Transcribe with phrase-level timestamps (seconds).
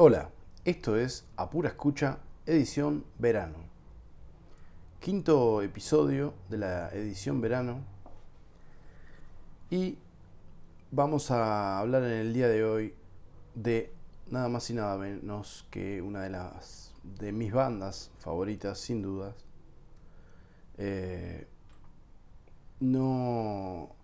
[0.00, 0.30] Hola,
[0.64, 3.56] esto es A Pura Escucha, edición verano.
[5.00, 7.80] Quinto episodio de la edición verano.
[9.70, 9.98] Y
[10.92, 12.94] vamos a hablar en el día de hoy
[13.56, 13.92] de
[14.30, 19.34] nada más y nada menos que una de las de mis bandas favoritas, sin dudas.
[20.76, 21.48] Eh,
[22.78, 23.96] no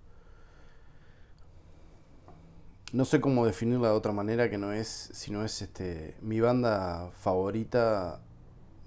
[2.95, 6.38] no sé cómo definirla de otra manera que no es, si no es este, mi
[6.38, 8.20] banda favorita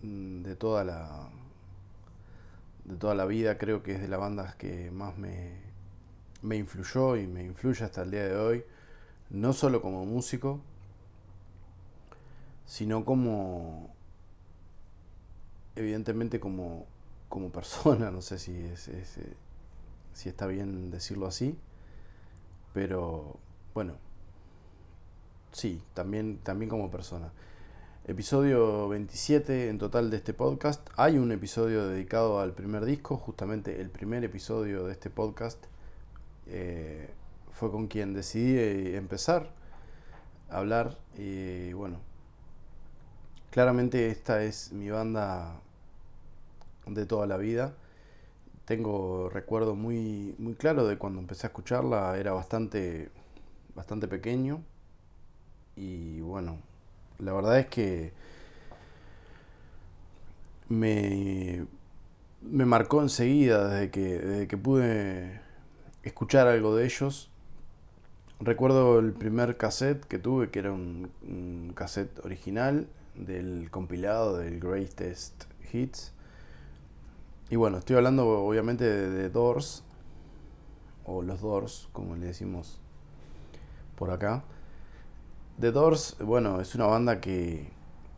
[0.01, 1.29] mm, de toda la
[2.85, 5.57] de toda la vida, creo que es de las bandas que más me,
[6.41, 8.63] me influyó y me influye hasta el día de hoy,
[9.29, 10.61] no solo como músico,
[12.65, 13.93] sino como
[15.75, 16.85] evidentemente como,
[17.27, 19.03] como persona, no sé si es, eh,
[20.13, 21.57] si está bien decirlo así,
[22.73, 23.37] pero
[23.77, 23.93] bueno,
[25.51, 27.31] sí, también, también como persona.
[28.07, 30.89] Episodio 27 en total de este podcast.
[30.95, 35.63] Hay un episodio dedicado al primer disco, justamente el primer episodio de este podcast
[36.47, 37.11] eh,
[37.51, 39.51] fue con quien decidí eh, empezar
[40.49, 41.99] a hablar y bueno,
[43.51, 45.61] claramente esta es mi banda
[46.87, 47.75] de toda la vida.
[48.65, 53.11] Tengo recuerdo muy, muy claro de cuando empecé a escucharla, era bastante
[53.77, 54.63] bastante pequeño.
[55.75, 56.57] Y bueno,
[57.19, 58.11] la verdad es que
[60.67, 61.65] me,
[62.41, 65.39] me marcó enseguida desde que, desde que pude
[66.03, 67.29] escuchar algo de ellos.
[68.39, 75.45] Recuerdo el primer cassette que tuve, que era un, cassette original del compilado del Greatest
[75.71, 76.13] Hits.
[77.49, 79.83] Y bueno, estoy hablando obviamente de, de Doors,
[81.05, 82.81] o los Doors, como le decimos
[83.97, 84.43] por acá.
[85.59, 87.71] The Doors, bueno, es una banda que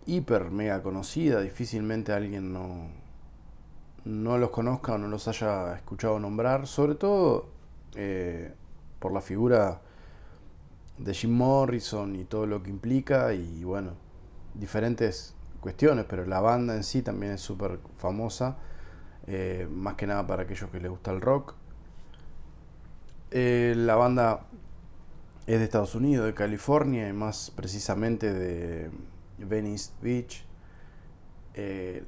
[0.05, 2.88] hiper mega conocida, difícilmente alguien no,
[4.05, 7.47] no los conozca o no los haya escuchado nombrar, sobre todo
[7.95, 8.53] eh,
[9.00, 9.81] por la figura
[10.97, 13.94] de Jim Morrison y todo lo que implica y bueno,
[14.53, 18.57] diferentes cuestiones, pero la banda en sí también es súper famosa,
[19.28, 21.53] eh, más que nada para aquellos que les gusta el rock.
[23.31, 24.47] Eh, la banda
[25.54, 28.92] es de Estados Unidos, de California y más precisamente de
[29.40, 30.46] Venice Beach.
[31.56, 32.04] Eh,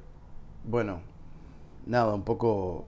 [0.62, 1.00] bueno,
[1.84, 2.86] nada, un poco,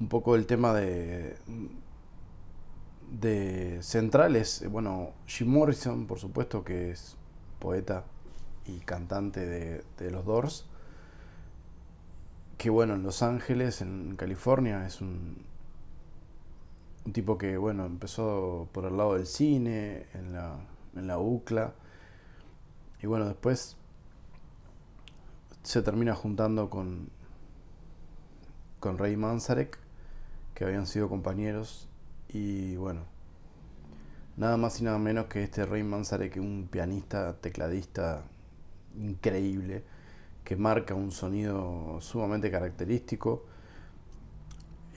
[0.00, 1.36] un poco el tema de,
[3.10, 4.64] de centrales.
[4.70, 7.18] Bueno, Jim Morrison, por supuesto, que es
[7.58, 8.04] poeta
[8.64, 10.64] y cantante de, de los Doors.
[12.56, 15.44] Que bueno, en Los Ángeles, en California, es un,
[17.06, 20.58] un tipo que, bueno, empezó por el lado del cine, en la,
[20.96, 21.72] en la UCLA,
[23.00, 23.76] y bueno, después
[25.62, 27.08] se termina juntando con,
[28.80, 29.78] con Ray Manzarek,
[30.54, 31.88] que habían sido compañeros,
[32.28, 33.02] y bueno,
[34.36, 38.24] nada más y nada menos que este Ray Manzarek, un pianista, tecladista
[38.96, 39.84] increíble,
[40.42, 43.46] que marca un sonido sumamente característico,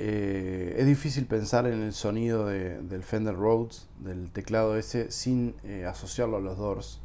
[0.02, 5.86] eh, es difícil pensar en el sonido del Fender Rhodes, del teclado ese, sin eh,
[5.86, 7.02] asociarlo a los Doors.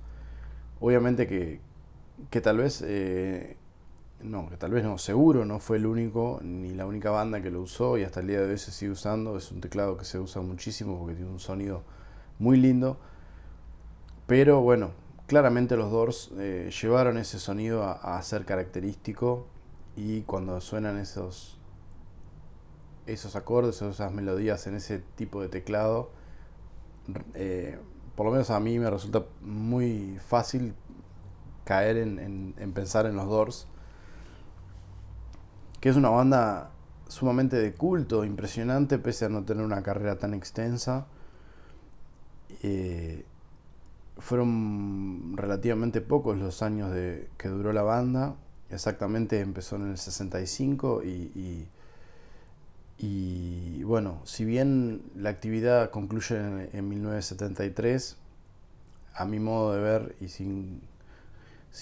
[0.79, 1.61] Obviamente que,
[2.31, 3.57] que tal vez, eh,
[4.23, 7.51] no, que tal vez no, seguro no fue el único ni la única banda que
[7.51, 9.37] lo usó y hasta el día de hoy se sigue usando.
[9.37, 11.83] Es un teclado que se usa muchísimo porque tiene un sonido
[12.39, 13.01] muy lindo.
[14.29, 14.93] Pero bueno,
[15.27, 16.31] claramente los Doors
[16.81, 19.49] llevaron ese sonido a ser característico
[19.97, 21.59] y cuando suenan esos
[23.07, 26.11] esos acordes esas melodías en ese tipo de teclado,
[27.35, 27.79] eh,
[28.15, 30.75] por lo menos a mí me resulta muy fácil
[31.65, 33.67] caer en, pensar en los Doors,
[35.81, 36.71] que es una banda
[37.09, 41.07] sumamente de culto, impresionante, pese a no tener una carrera tan extensa.
[42.63, 43.25] Eh,
[44.19, 48.37] fueron relativamente pocos los años de, que duró la banda,
[48.71, 51.69] exactamente empezó en el 65 y y
[53.95, 56.37] bueno, si bien la actividad concluye
[56.73, 58.17] en, 1973,
[59.15, 60.81] a mi modo de ver y sin,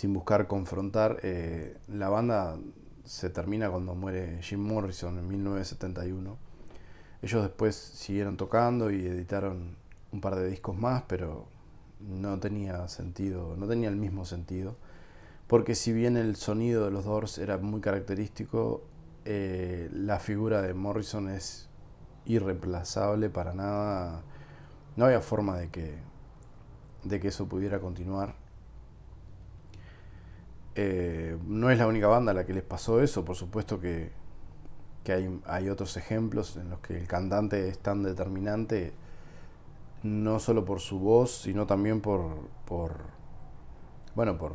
[0.09, 2.59] buscar confrontar, eh, la banda
[3.05, 6.37] se termina cuando muere Jim Morrison en 1971.
[7.23, 9.77] Ellos después siguieron tocando y editaron
[10.13, 11.47] un par de discos más, pero
[12.01, 14.77] no tenía sentido, no tenía el mismo sentido.
[15.47, 18.83] Porque si bien el sonido de los Doors era muy característico,
[19.25, 21.69] eh, la figura de Morrison es
[22.27, 24.23] irreemplazable para nada.
[24.97, 25.97] No había forma de que,
[27.05, 28.35] de que eso pudiera continuar.
[30.75, 34.11] Eh, no es la única banda a la que les pasó eso, por supuesto que,
[35.07, 38.95] hay, hay, otros ejemplos en los que el cantante es tan determinante,
[40.03, 43.23] no solo por su voz, sino también por, por
[44.15, 44.55] bueno, por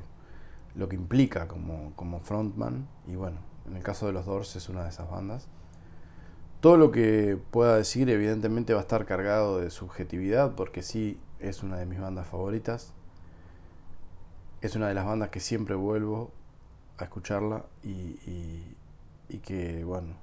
[0.76, 2.88] lo que implica como, como frontman.
[3.08, 3.38] Y bueno,
[3.68, 5.48] en el caso de los Doors es una de esas bandas.
[6.62, 11.64] Todo lo que pueda decir evidentemente va a estar cargado de subjetividad porque sí es
[11.64, 12.94] una de mis bandas favoritas.
[14.62, 16.32] Es una de las bandas que siempre vuelvo
[16.98, 18.76] a escucharla y,
[19.44, 20.16] que bueno,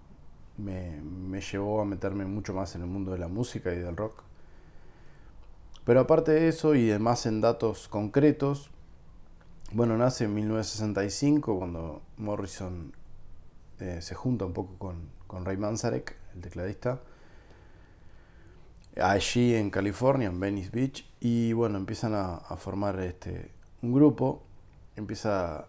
[0.56, 3.96] me, me llevó a meterme mucho más en el mundo de la música y del
[3.96, 4.22] rock.
[5.84, 8.70] Pero aparte de eso y además en datos concretos,
[9.72, 12.92] bueno, nace en 1965 cuando Morrison
[13.84, 17.00] eh, se junta un poco con, con Ray Manzarek, el tecladista,
[19.00, 23.50] allí en California, en Venice Beach, y bueno, empiezan a, formar este,
[23.82, 24.42] un grupo,
[24.96, 25.68] empieza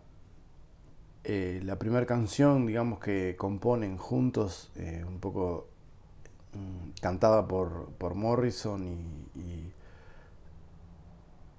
[1.25, 5.67] eh, la primera canción, digamos, que componen juntos, eh, un poco
[6.53, 8.83] mm, cantada por, por Morrison
[9.35, 9.71] y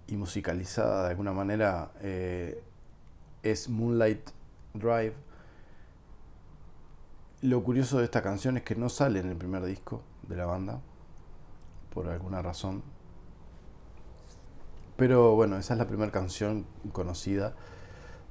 [0.09, 1.91] y musicalizada de alguna manera
[3.43, 4.31] es Moonlight
[4.75, 5.26] Drive.
[7.47, 10.47] Lo curioso de esta canción es que no sale en el primer disco de la
[10.47, 10.81] banda,
[11.95, 12.83] por alguna razón.
[14.97, 17.55] Pero bueno, esa es la primera canción conocida.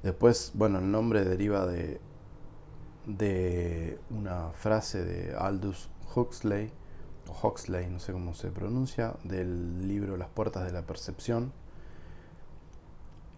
[0.02, 1.98] Después, bueno, el nombre deriva de,
[3.06, 6.70] de una frase de Aldous Huxley,
[7.26, 11.54] o Huxley, no sé cómo se pronuncia, del libro Las Puertas de la Percepción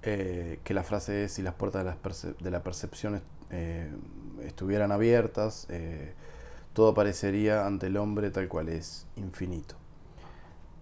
[0.02, 1.84] eh, que la frase es si las puertas
[2.40, 3.20] de, la percepción
[3.50, 3.90] eh,
[4.44, 6.14] estuvieran abiertas, eh,
[6.72, 9.74] todo aparecería ante el hombre tal cual es, infinito.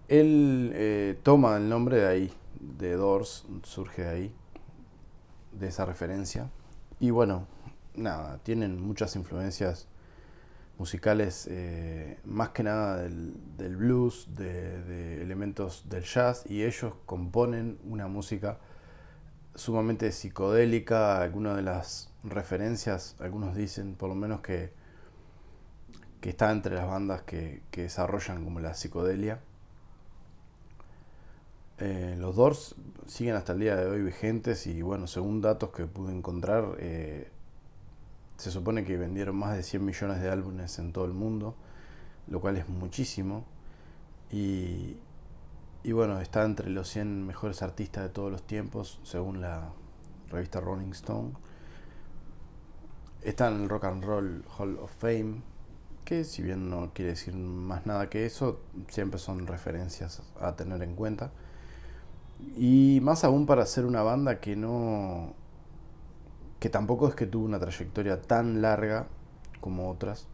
[0.07, 4.35] Él toma el nombre de ahí, de Doors, surge de ahí,
[5.51, 6.49] de esa referencia.
[6.99, 7.45] Y bueno,
[7.93, 9.87] nada, tienen muchas influencias
[10.77, 11.49] musicales,
[12.23, 18.59] más que nada del, blues, de, elementos del jazz, y ellos componen una música
[19.57, 24.71] sumamente psicodélica, algunas de las referencias, algunos dicen por lo menos que,
[26.21, 29.39] que está entre las bandas que, desarrollan como la psicodelia.
[31.79, 32.75] Eh, los Doors
[33.07, 37.29] siguen hasta el día de hoy vigentes y bueno, según datos que pude encontrar, eh,
[38.37, 41.55] se supone que vendieron más de 100 millones de álbumes en todo el mundo,
[42.27, 43.45] lo cual es muchísimo.
[44.31, 44.97] Y,
[45.87, 49.69] y bueno, está entre los 100 mejores artistas de todos los tiempos, según la
[50.29, 51.31] revista Rolling Stone.
[53.21, 55.43] Está en el Rock and Roll Hall of Fame,
[56.03, 60.83] que si bien no quiere decir más nada que eso, siempre son referencias a tener
[60.83, 61.31] en cuenta.
[62.57, 65.35] Y más aún para ser una banda que no.
[66.59, 69.07] que tampoco es que tuvo una trayectoria tan larga
[69.61, 70.27] como otras.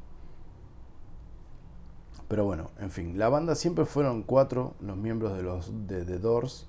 [2.27, 6.19] Pero bueno, en fin, la banda siempre fueron cuatro los miembros de los de The
[6.19, 6.67] Doors.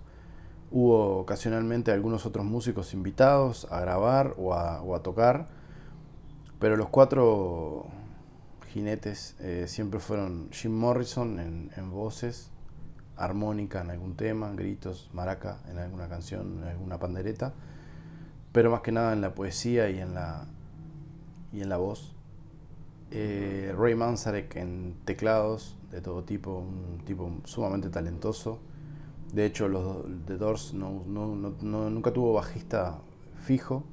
[0.70, 5.48] Hubo ocasionalmente algunos otros músicos invitados a grabar o a, tocar,
[6.58, 7.86] pero los cuatro
[8.72, 12.50] jinetes eh, siempre fueron Jim Morrison en, voces,
[13.16, 17.54] armónica en algún tema, gritos, maraca en alguna canción, en alguna pandereta,
[18.50, 20.46] pero más que nada en la poesía y en la,
[21.52, 22.14] y en la voz.
[23.16, 28.59] Eh, Ray Manzarek en teclados de todo tipo, un tipo sumamente talentoso.
[29.33, 32.99] De hecho, los The Doors nunca tuvo bajista
[33.40, 33.85] fijo.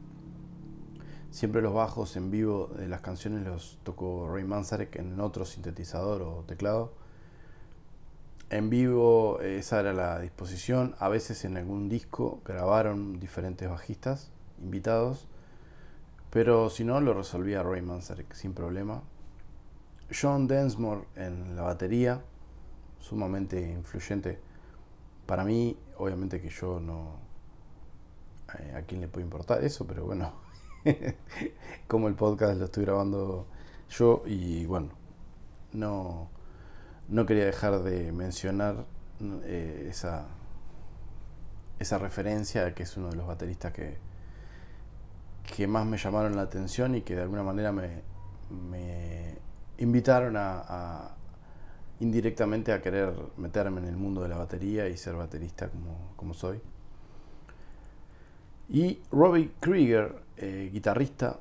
[1.30, 6.24] Siempre los bajos en vivo de las canciones los tocó Ray Manzarek en otro sintetizador
[6.24, 6.94] o teclado.
[8.50, 10.96] En vivo esa era la disposición.
[10.98, 15.28] A veces en algún disco grabaron diferentes bajistas invitados.
[16.32, 19.04] Pero si no, lo resolvía Ray Manzarek sin problema.
[20.12, 22.22] John Densmore en la batería,
[23.00, 24.40] sumamente influyente.
[25.26, 27.20] Para mí, obviamente que yo no...
[28.60, 29.88] Eh, ¿A quién le puede importar eso?
[29.88, 30.34] Pero bueno,
[31.88, 33.48] como el podcast lo estoy grabando
[33.90, 34.90] yo y bueno,
[35.74, 36.30] no,
[37.08, 38.86] no quería dejar de mencionar
[39.44, 40.28] eh, esa,
[41.80, 43.98] esa referencia que es uno de los bateristas que,
[45.56, 48.02] que más me llamaron la atención y que de alguna manera me,
[48.50, 49.38] me
[49.82, 51.16] invitaron a,
[52.00, 55.70] indirectamente a querer meterme en el mundo de la batería y ser baterista
[56.16, 56.60] como, soy.
[58.70, 61.40] Y Robbie Krieger, eh, guitarrista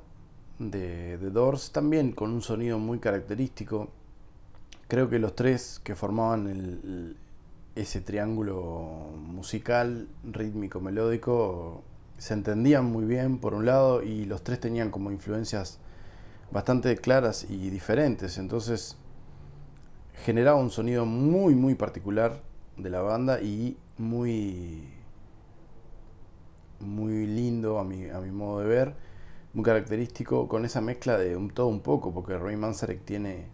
[0.59, 3.89] de The Doors, también con un sonido muy característico.
[4.87, 7.15] Creo que los tres que formaban
[7.75, 11.83] ese triángulo musical, rítmico, melódico,
[12.17, 15.79] se entendían muy bien por un lado y los tres tenían como influencias
[16.51, 18.37] bastante claras y diferentes.
[18.37, 18.97] Entonces
[20.23, 22.41] generaba un sonido muy, muy particular
[22.77, 24.89] de la banda y muy,
[26.79, 28.95] muy lindo a mi, a mi modo de ver,
[29.53, 33.47] muy característico con esa mezcla de todo un poco, porque Ray Manzarek tiene,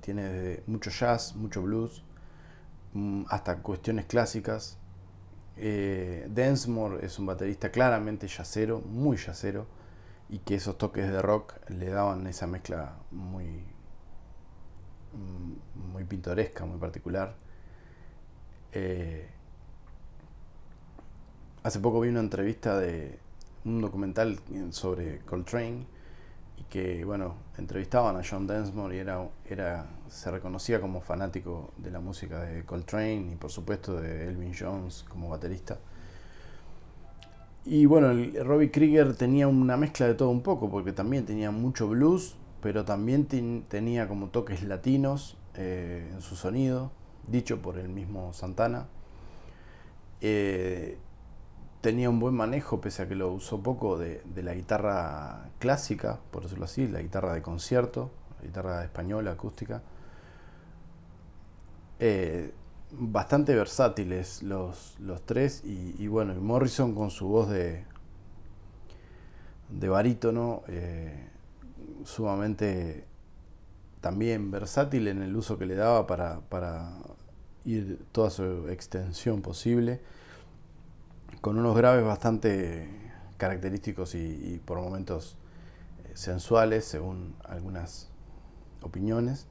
[0.00, 2.02] tiene mucho jazz, mucho blues,
[2.94, 4.78] mm, hasta cuestiones clásicas.
[5.56, 9.66] Eh, Densmore es un baterista claramente jazzero, muy jazzero
[10.30, 13.46] y que esos toques de rock le daban esa mezcla muy,
[15.12, 17.34] mm, muy pintoresca, muy particular.
[18.72, 19.28] Eh,
[21.64, 23.18] hace poco vi una entrevista de
[23.64, 24.38] un documental
[24.70, 25.84] sobre Coltrane
[26.58, 31.90] y que, bueno, entrevistaban a John Densmore y era, era, se reconocía como fanático de
[31.90, 35.78] la música de Coltrane y por supuesto de Elvin Jones como baterista.
[37.64, 41.50] Y bueno, el Robbie Krieger tenía una mezcla de todo un poco, porque también tenía
[41.50, 43.26] mucho blues, pero también
[43.68, 46.90] tenía como toques latinos eh, en su sonido,
[47.28, 48.86] dicho por el mismo Santana.
[50.22, 50.98] Eh,
[51.80, 56.44] tenía un buen manejo, pese a que lo usó poco, de, la guitarra clásica, por
[56.44, 59.82] decirlo así, la guitarra de concierto, la guitarra española, acústica.
[61.98, 62.52] Eh,
[62.92, 67.84] bastante versátiles los, los tres y, bueno, y Morrison con su voz de,
[69.68, 71.28] de barítono eh,
[72.04, 73.04] sumamente
[74.00, 76.92] también versátil en el uso que le daba para, para
[77.64, 80.00] ir toda su extensión posible,
[81.40, 82.88] con unos graves bastante
[83.36, 85.36] característicos y por momentos
[86.04, 88.10] eh, sensuales según algunas
[88.82, 89.46] opiniones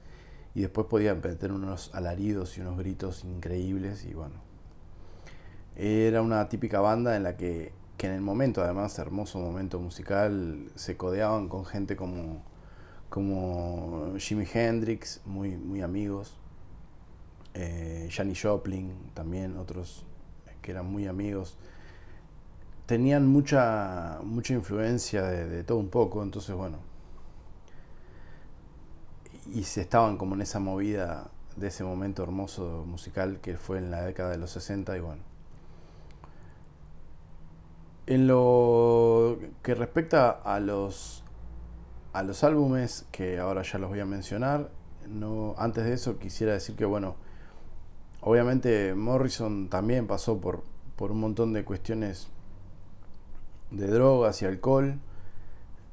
[0.56, 4.36] y después podían meter unos alaridos y unos gritos increíbles y bueno.
[5.76, 10.70] Era una típica banda en la que, que en el momento, además, hermoso momento musical,
[10.76, 12.44] se codeaban con gente como,
[13.10, 16.36] como Jimi Hendrix, muy, muy amigos,
[17.54, 20.06] eh, Janis Joplin también, otros
[20.62, 21.58] que eran muy amigos.
[22.86, 26.89] Tenían mucha, mucha influencia de todo un poco, entonces bueno,
[29.54, 33.92] y se estaban como en esa movida de ese momento hermoso musical que fue en
[33.92, 35.22] la década de los 60 y bueno.
[38.08, 41.24] En lo que respecta a los
[42.12, 44.72] a los álbumes que ahora ya los voy a mencionar,
[45.08, 47.16] no antes de eso quisiera decir que bueno,
[48.22, 50.64] obviamente Morrison también pasó por
[50.96, 52.30] por un montón de cuestiones
[53.72, 55.00] de drogas y alcohol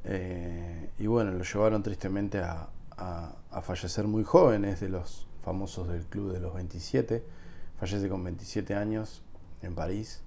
[0.05, 5.88] eh, y bueno, lo llevaron tristemente a, a, fallecer muy joven, es de los famosos
[5.88, 7.25] del club de los 27,
[7.79, 9.23] fallece con 27 años
[9.62, 10.23] en París.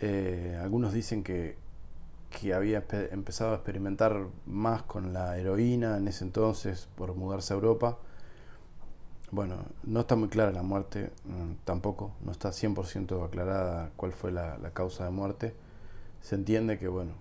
[0.00, 1.56] Eh, algunos dicen que,
[2.30, 7.56] que había empezado a experimentar más con la heroína en ese entonces por mudarse a
[7.56, 7.98] Europa.
[9.30, 14.30] Bueno, no está muy clara la muerte, mm, tampoco, no está 100% aclarada cuál fue
[14.30, 15.54] la, la, causa de muerte.
[16.20, 17.12] Se entiende que, bueno,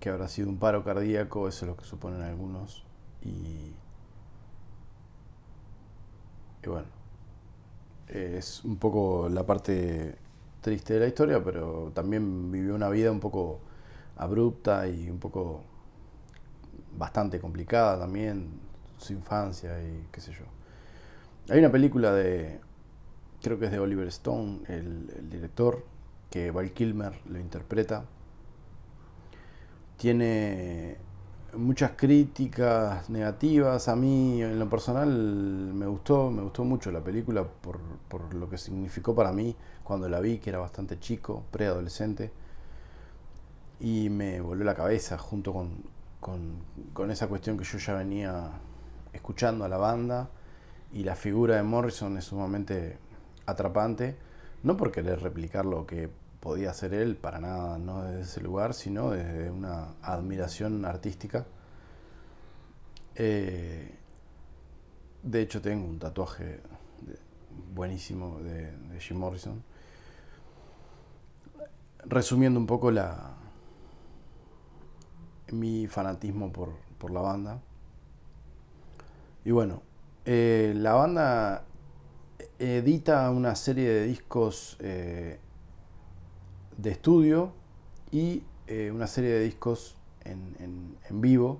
[0.00, 2.85] que habrá sido un paro cardíaco, eso es lo que suponen algunos,
[3.22, 3.72] y,
[6.66, 6.86] bueno,
[8.08, 10.16] es un poco la parte
[10.60, 13.60] triste de la historia, pero también vivió una vida un poco
[14.16, 15.62] abrupta y un poco
[16.96, 18.48] bastante complicada también,
[18.98, 20.44] su infancia y qué sé yo.
[21.48, 22.60] Hay una película de,
[23.42, 25.84] creo que es de Oliver Stone, el, el director,
[26.30, 28.04] que Val Kilmer lo interpreta.
[29.96, 30.98] Tiene
[31.56, 33.88] muchas críticas negativas.
[33.88, 38.48] A mí, en lo personal, me gustó, me gustó mucho la película por, por lo
[38.48, 42.30] que significó para mí cuando la vi, que era bastante chico, preadolescente.
[43.80, 45.70] Y me volvió la cabeza junto con,
[46.20, 46.58] con,
[46.92, 48.50] con esa cuestión que yo ya venía
[49.12, 50.28] escuchando a la banda.
[50.92, 52.98] Y la figura de Morrison es sumamente
[53.46, 54.16] atrapante.
[54.62, 56.10] No por querer replicar lo que
[56.46, 61.44] podía ser él, para nada, no desde ese lugar, sino desde una admiración artística.
[63.16, 63.92] Eh,
[65.24, 66.60] de hecho, tengo un tatuaje
[67.74, 69.60] buenísimo de, Jim Morrison.
[72.04, 73.34] Resumiendo un poco la
[75.50, 77.60] mi fanatismo por, la banda.
[79.44, 79.82] Y bueno,
[80.24, 81.64] eh, la banda
[82.60, 85.40] edita una serie de discos eh,
[86.76, 87.52] de estudio
[88.10, 90.56] y eh, una serie de discos en,
[91.08, 91.58] en, vivo.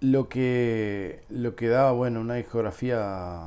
[0.00, 3.42] Lo que, lo que daba bueno, una discografía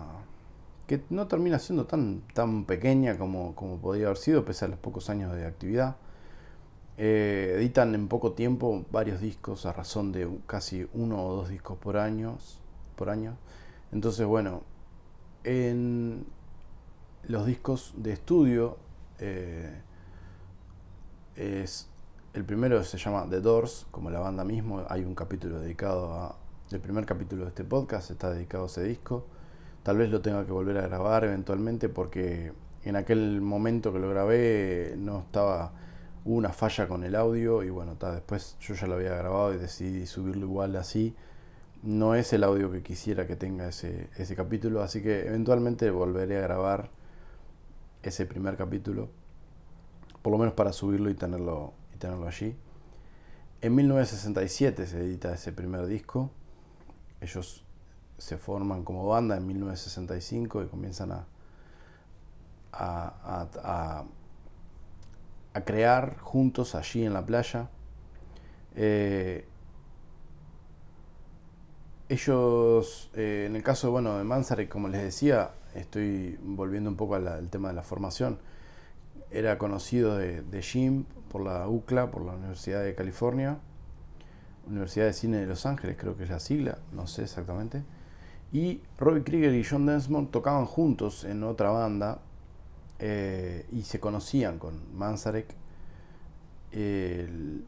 [0.87, 4.77] que no termina siendo tan, tan pequeña como, como podría haber sido, pese a los
[4.79, 5.95] pocos años de actividad.
[6.97, 11.77] eh, editan en poco tiempo varios discos a razón de casi uno o dos discos
[11.79, 12.37] por año.
[12.95, 13.37] Por año.
[13.91, 14.61] Entonces, bueno,
[15.43, 16.25] en
[17.27, 18.77] los discos de estudio
[19.19, 19.81] eh,
[21.35, 21.89] es
[22.33, 24.83] el primero se llama The Doors, como la banda mismo.
[24.89, 26.35] Hay un capítulo dedicado a.
[26.71, 29.27] El primer capítulo de este podcast está dedicado a ese disco.
[29.83, 32.53] Tal vez lo tenga que volver a grabar eventualmente porque
[32.83, 35.73] en aquel momento que lo grabé no estaba
[36.25, 39.57] hubo una falla con el audio y bueno, después yo ya lo había grabado y
[39.57, 41.15] decidí subirlo igual así.
[41.83, 46.37] No es el audio que quisiera que tenga ese, ese capítulo, así que eventualmente volveré
[46.37, 46.89] a grabar
[48.03, 49.09] ese primer capítulo,
[50.21, 52.55] por lo menos para subirlo y tenerlo, y tenerlo allí.
[53.61, 56.31] En 1967 se edita ese primer disco.
[57.21, 57.63] Ellos
[58.17, 61.25] se forman como banda en 1965 y comienzan a,
[62.73, 64.05] a
[65.53, 67.69] a crear juntos allí en la playa.
[68.75, 69.47] Eh,
[72.09, 77.15] ellos, eh, en el caso bueno, de Manzarek, como les decía, estoy volviendo un poco
[77.15, 78.39] al, tema de la formación.
[79.31, 83.57] Era conocido de, Jim por la UCLA, por la Universidad de California,
[84.67, 87.83] Universidad de Cine de Los Ángeles, creo que es la sigla, no sé exactamente.
[88.51, 92.19] Y Robbie Krieger y John Densmore tocaban juntos en otra banda
[92.99, 95.47] eh, y se conocían con Manzarek.
[96.71, 97.65] en,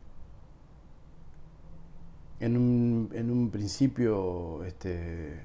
[2.39, 5.43] un, en, un, principio este,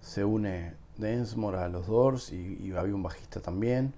[0.00, 3.94] se une Densmore a los Doors y, había un bajista también,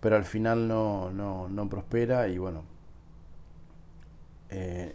[0.00, 2.62] pero al final no, no, prospera y bueno,
[4.50, 4.94] eh,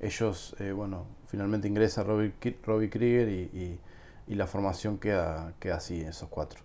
[0.00, 2.32] ellos, eh, bueno, finalmente ingresa Robbie,
[2.64, 3.78] Robbie Krieger y,
[4.26, 6.60] y, la formación queda, queda así, esos cuatro.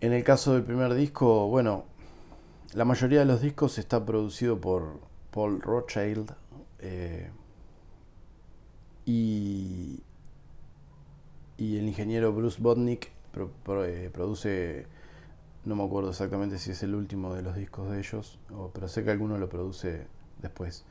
[0.00, 1.84] En el caso del primer disco, bueno,
[2.74, 4.98] la mayoría de los discos está producido por
[5.30, 6.32] Paul Rothschild
[6.78, 7.30] eh,
[9.04, 10.02] y,
[11.56, 13.10] y, el ingeniero Bruce Botnick
[13.84, 14.86] eh, produce,
[15.64, 18.38] no me acuerdo exactamente si es el último de los discos de ellos,
[18.72, 20.06] pero sé que alguno lo produce
[20.40, 20.84] después.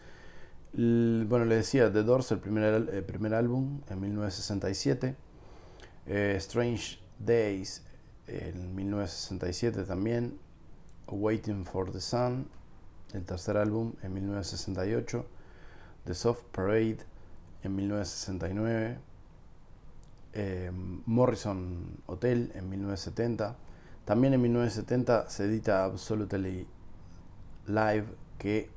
[0.74, 5.16] bueno, le decía, The Doors, el primer, primer álbum en 1967.
[6.08, 7.84] Eh, Strange Days
[8.28, 10.40] en 1967 también,
[11.08, 12.48] Waiting for the Sun,
[13.14, 15.26] el tercer álbum en 1968,
[16.06, 17.00] The Soft Parade
[17.64, 18.98] en 1969,
[20.34, 20.72] eh,
[21.06, 23.56] Morrison Hotel en 1970,
[24.06, 26.68] también en 1970 se edita Absolutely
[27.68, 28.06] Live,
[28.38, 28.70] que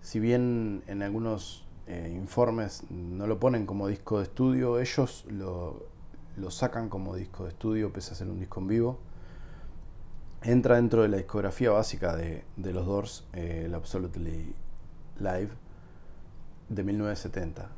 [0.00, 5.94] si bien en algunos eh, informes no lo ponen como disco de estudio, ellos lo
[6.36, 8.98] lo sacan como disco de estudio, pese a ser un disco en vivo.
[10.42, 14.54] Entra dentro de la discografía básica de, los Doors, eh, el Absolutely
[15.18, 15.50] Live,
[16.68, 17.70] de 1970.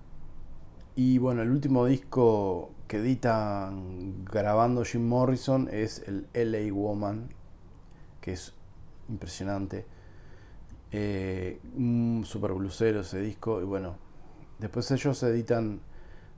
[0.96, 7.28] Y bueno, el último disco que editan grabando Jim Morrison es el LA Woman,
[8.20, 8.54] que es
[9.08, 9.86] impresionante.
[10.92, 13.60] Eh, un super blusero ese disco.
[13.60, 13.96] Y bueno,
[14.58, 15.80] después ellos editan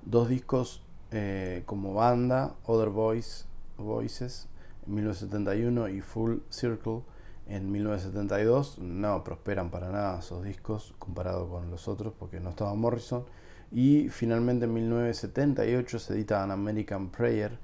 [0.05, 3.45] dos discos eh, como banda, Other Voice,
[3.77, 4.49] Voices
[4.87, 7.03] en 1971 y Full Circle
[7.47, 8.79] en 1972.
[8.79, 13.25] No prosperan para nada esos discos comparado con los otros porque no estaba Morrison.
[13.71, 17.59] Y finalmente en 1978 se edita An American Prayer,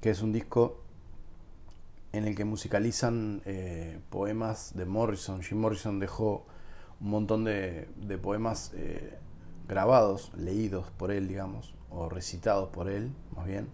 [0.00, 0.82] que es un disco
[2.12, 5.42] en el que musicalizan eh, poemas de Morrison.
[5.42, 6.46] Jim Morrison dejó
[7.00, 7.88] un montón de,
[8.22, 9.18] poemas eh,
[9.68, 13.68] grabados, leídos por él, digamos, o recitados por él, más bien.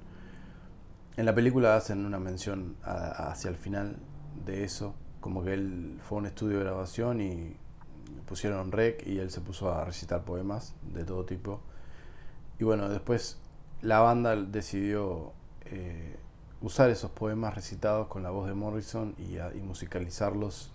[1.17, 3.97] En la película hacen una mención hacia el final
[4.47, 7.57] de eso, como que él fue a un estudio de grabación y
[8.27, 11.61] pusieron rec y él se puso a recitar poemas de todo tipo.
[12.59, 13.39] Y bueno, después
[13.83, 15.33] la banda decidió
[15.65, 16.17] eh,
[16.61, 20.73] usar esos poemas recitados con la voz de Morrison y, musicalizarlos,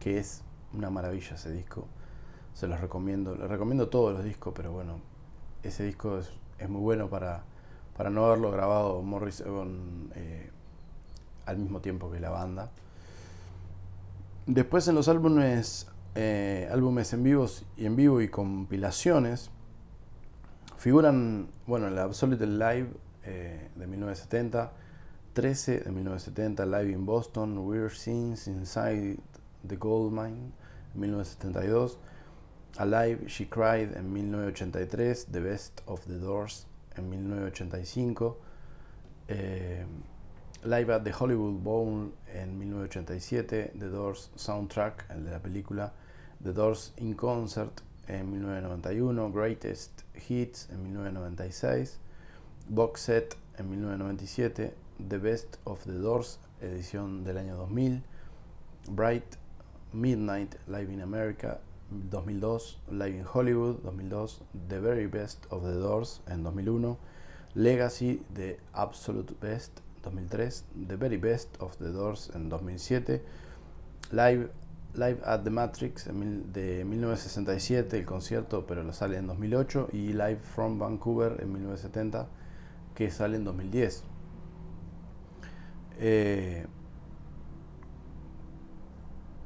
[0.00, 0.42] que es
[0.72, 1.86] una maravilla ese disco.
[2.54, 5.00] Se los recomiendo, les recomiendo todos los discos, pero bueno,
[5.62, 7.42] ese disco es es muy bueno para,
[7.96, 10.50] para no haberlo grabado Morrison eh,
[11.46, 12.70] al mismo tiempo que la banda.
[14.46, 15.88] Después en los álbumes,
[16.20, 19.52] eh, álbumes en vivos y en vivo y compilaciones
[20.76, 22.88] figuran, bueno, la Absolute Live
[23.22, 24.72] eh, de 1970,
[25.32, 29.20] 13 de 1970, Live in Boston, Weird Scenes Inside
[29.64, 30.50] the Gold Mine,
[30.94, 32.00] 1972.
[32.78, 38.36] Alive, She Cried en 1983, The Best of the Doors en 1985,
[39.28, 39.84] eh,
[40.64, 45.92] Live at the Hollywood Bowl en 1987, The Doors Soundtrack, el de la película,
[46.42, 51.98] The Doors in Concert en 1991, Greatest Hits en 1996,
[52.68, 54.72] Box Set en 1997,
[55.08, 58.02] The Best of the Doors, edición del año 2000,
[58.90, 59.36] Bright
[59.92, 61.60] Midnight Live in America
[62.10, 66.96] 2002, Live in Hollywood 2002, The Very Best of the Doors en 2001,
[67.54, 73.20] Legacy The Absolute Best 2003, The Very Best of the Doors en 2007,
[74.12, 74.50] Live,
[74.94, 80.40] Live at the Matrix de 1967, el concierto, pero lo sale en 2008, y Live
[80.42, 82.26] from Vancouver en 1970,
[82.94, 84.04] que sale en 2010.
[86.00, 86.66] Eh,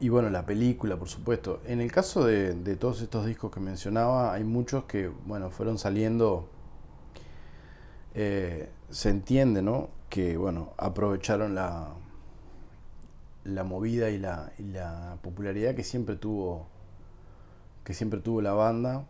[0.00, 1.60] y bueno, la película, por supuesto.
[1.66, 6.48] En el caso de, todos estos discos que mencionaba, hay muchos que, bueno, fueron saliendo.
[8.14, 9.90] Eh, se entiende, ¿no?
[10.08, 11.94] Que, bueno, aprovecharon la,
[13.44, 16.66] la movida y la, popularidad que siempre tuvo
[17.84, 19.06] que siempre tuvo la banda.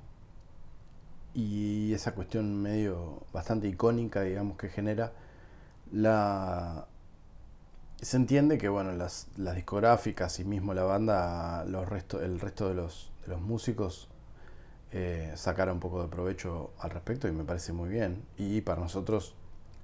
[1.35, 5.12] Y esa cuestión medio bastante icónica digamos que genera
[5.90, 6.87] la
[8.03, 12.68] se entiende que bueno las, las discográficas y mismo la banda los resto, el resto
[12.68, 14.09] de los, de los músicos
[14.92, 15.35] eh,
[15.71, 18.25] un poco de provecho al respecto y me parece muy bien.
[18.37, 19.35] Y para nosotros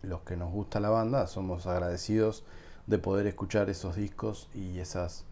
[0.03, 2.45] los que nos gusta la banda somos agradecidos
[2.89, 5.25] de poder escuchar esos discos y esas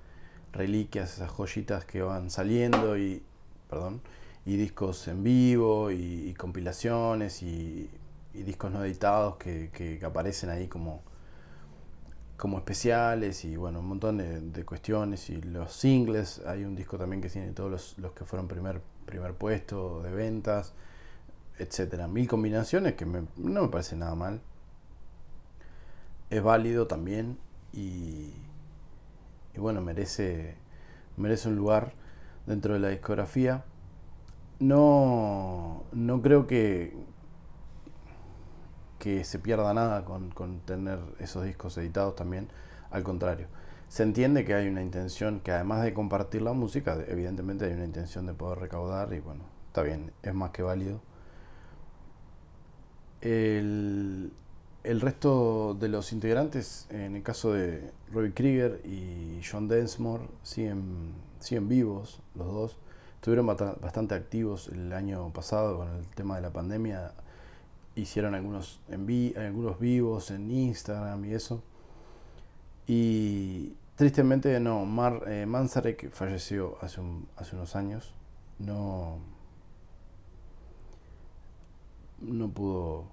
[0.52, 3.22] reliquias esas joyitas que van saliendo y
[3.68, 4.00] perdón
[4.44, 7.90] y discos en vivo y, compilaciones y,
[8.32, 11.02] discos no editados que, que aparecen ahí como
[12.36, 17.22] como especiales y bueno, un montón de, cuestiones y los singles, hay un disco también
[17.22, 20.74] que tiene todos los, que fueron primer, primer puesto de ventas,
[21.58, 24.40] etcétera, mil combinaciones que no me parece nada mal.
[26.28, 27.38] Es válido también
[27.76, 28.32] y,
[29.56, 30.56] bueno, merece,
[31.16, 31.92] merece un lugar
[32.46, 33.64] dentro de la discografía.
[34.58, 36.96] No, no creo que,
[38.98, 42.48] que se pierda nada con, tener esos discos editados también,
[42.90, 43.48] al contrario.
[43.88, 47.84] Se entiende que hay una intención, que además de compartir la música, evidentemente hay una
[47.84, 51.00] intención de poder recaudar y bueno, está bien, es más que válido.
[53.20, 54.32] El,
[55.00, 61.68] resto de los integrantes, en el caso de Robbie Krieger y John Densmore, siguen, siguen
[61.68, 62.76] vivos los dos.
[63.16, 67.12] Estuvieron bastante activos el año pasado con el tema de la pandemia
[67.96, 71.62] hicieron algunos, en algunos vivos en Instagram y eso.
[72.86, 77.00] Y tristemente no, Mar, eh, Manzarek falleció hace,
[77.36, 78.14] hace unos años.
[78.58, 79.18] No,
[82.20, 83.04] no pudo,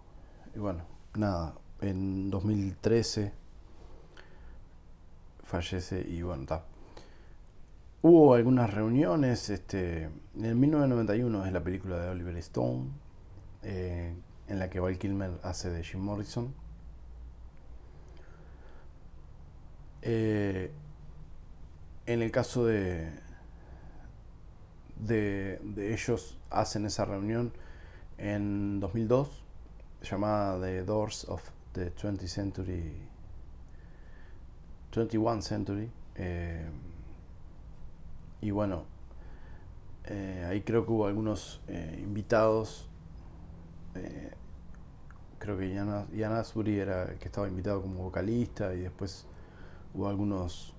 [0.55, 0.83] y bueno,
[1.15, 3.34] nada, en 2013
[5.43, 6.65] fallece y bueno, está.
[8.02, 10.04] Hubo algunas reuniones, este,
[10.36, 12.89] en el 1991 es la película de Oliver Stone,
[13.62, 14.13] eh,
[14.48, 16.54] en la que Val Kilmer hace de Jim Morrison.
[20.02, 20.72] Eh,
[22.06, 23.10] en el caso de,
[24.98, 25.60] de,
[25.93, 27.54] ellos, hacen esa reunión
[28.17, 29.46] en 2002,
[30.02, 31.41] llamada The Doors of
[31.73, 32.93] the 20th Century,
[34.91, 35.89] 21 Century.
[36.15, 36.69] Eh,
[38.41, 38.86] y bueno,
[40.05, 42.88] eh, ahí creo que hubo algunos invitados
[43.95, 44.31] eh,
[45.39, 49.25] creo que Ian, Asbury era el que estaba invitado como vocalista y después
[49.93, 50.73] hubo algunos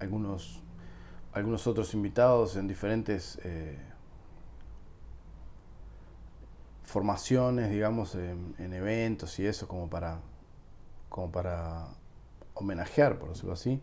[0.00, 0.60] algunos
[1.32, 3.78] algunos otros invitados en diferentes eh,
[6.94, 10.20] formaciones digamos en, eventos y eso como para
[11.08, 11.88] como para
[12.54, 13.80] homenajear por decirlo así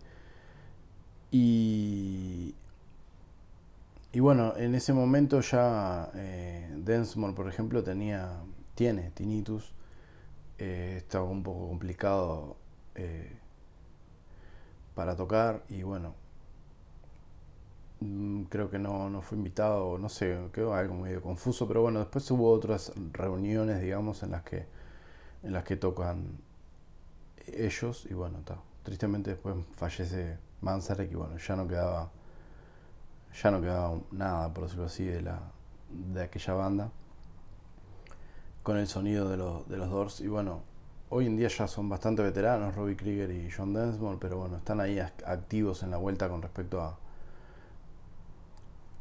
[1.29, 2.55] y
[4.13, 8.29] y bueno, en ese momento ya eh, Densmore, por ejemplo, tenía,
[8.75, 9.73] tiene tinnitus.
[10.57, 12.57] Eh, estaba un poco complicado
[12.95, 13.37] eh,
[14.95, 16.13] para tocar y bueno,
[18.49, 22.29] creo que no, no fue invitado, no sé, quedó algo medio confuso, pero bueno, después
[22.31, 24.65] hubo otras reuniones, digamos, en las que,
[25.43, 26.39] en las que tocan
[27.47, 28.57] ellos y bueno, está.
[28.83, 32.11] Tristemente después fallece Manzarek y bueno, ya no quedaba
[33.41, 35.39] ya no quedaba nada, por decirlo así, de, la,
[35.89, 36.91] de aquella banda
[38.63, 40.21] con el sonido de, los, de los Doors.
[40.21, 40.61] Y bueno,
[41.09, 44.81] hoy en día ya son bastante veteranos, Robbie Krieger y John Densmore, pero bueno, están
[44.81, 46.97] ahí activos en la vuelta con respecto a,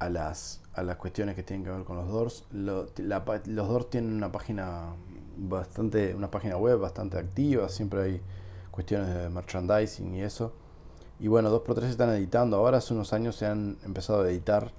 [0.01, 2.45] a, las, a las cuestiones que tienen que ver con los Doors.
[2.53, 2.95] los
[3.47, 4.95] Doors tienen una página
[5.37, 8.23] bastante, una página web bastante activa, siempre hay
[8.71, 10.53] cuestiones de merchandising y eso.
[11.21, 12.57] Y bueno, 2x3 están editando.
[12.57, 14.73] Ahora hace unos años se han empezado a editar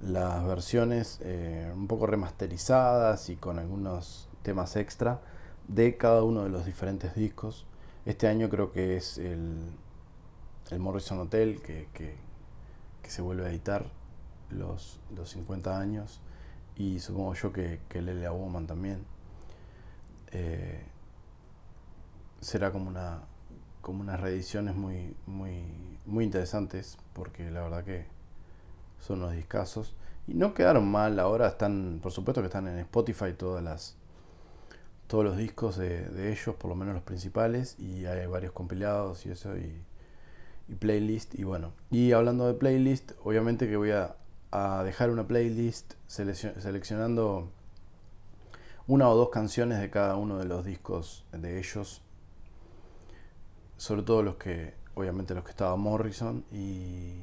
[0.00, 5.20] las versiones eh, un poco remasterizadas y con algunos temas extra
[5.68, 7.66] de cada uno de los diferentes discos.
[8.04, 9.76] Este año creo que es el,
[10.70, 12.16] el Morrison Hotel que, que,
[13.08, 13.84] se vuelve a editar
[14.52, 16.20] los, los 50 años
[16.76, 19.04] y supongo yo que, que Lelia Woman también.
[20.32, 20.82] Eh,
[22.40, 23.20] será como una
[23.82, 25.64] como unas reediciones muy muy
[26.06, 28.06] muy interesantes porque la verdad que
[28.98, 29.94] son unos discazos
[30.26, 33.96] y no quedaron mal ahora están por supuesto que están en Spotify todas las
[35.06, 39.30] todos los discos de, ellos por lo menos los principales y hay varios compilados y
[39.30, 39.82] eso y
[40.76, 44.16] playlist y bueno y hablando de playlist obviamente que voy a,
[44.52, 47.50] a dejar una playlist seleccionando
[48.86, 52.02] una o dos canciones de cada uno de los discos de ellos
[53.82, 57.20] sobre todo los que, obviamente los que estaba Morrison y,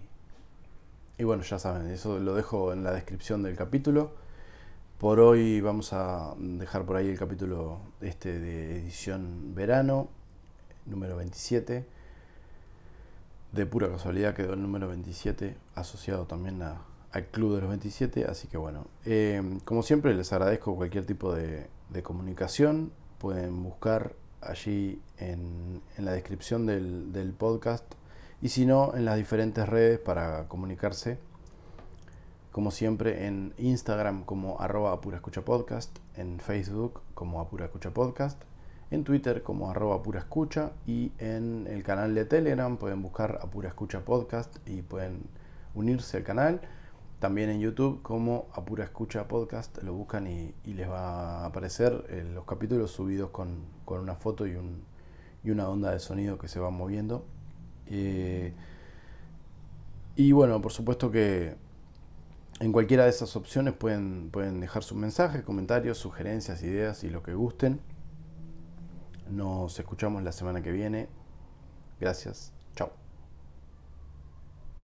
[1.17, 4.11] y bueno, ya saben, eso lo dejo en la descripción del capítulo.
[4.97, 10.09] Por hoy vamos a dejar por ahí el capítulo este de edición verano,
[10.85, 11.85] número 27.
[13.53, 16.59] De pura casualidad quedó el número 27 asociado también
[17.11, 18.25] al Club de los 27.
[18.25, 21.67] Así que bueno, eh, como siempre les agradezco cualquier tipo de,
[22.03, 22.91] comunicación.
[23.17, 27.83] Pueden buscar allí en, la descripción del, podcast
[28.41, 31.17] y si no en las diferentes redes para comunicarse
[32.53, 38.41] como siempre en Instagram como arroba apura escucha podcast, en Facebook como apura escucha podcast,
[38.91, 43.69] en Twitter como arroba apura escucha y en el canal de Telegram pueden buscar apura
[43.69, 45.23] escucha podcast y pueden
[45.75, 46.61] unirse al canal
[47.19, 52.25] también en YouTube como Apura Escucha Podcast, lo buscan y, les va a aparecer eh,
[52.33, 54.83] los capítulos subidos con, una foto y, un,
[55.43, 57.25] y, una onda de sonido que se va moviendo.
[57.87, 58.53] Eh,
[60.15, 61.55] y bueno, por supuesto que
[62.59, 67.23] en cualquiera de esas opciones pueden, pueden dejar sus mensajes, comentarios, sugerencias, ideas y lo
[67.23, 67.81] que gusten.
[69.29, 71.07] Nos escuchamos la semana que viene.
[71.99, 72.58] Gracias.